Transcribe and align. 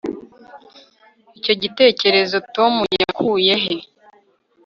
icyo 1.37 1.53
gitekerezo 1.61 2.37
tom 2.55 2.73
yakuye 2.99 3.53
he 3.63 3.75